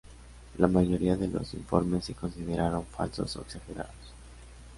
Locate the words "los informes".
1.27-2.05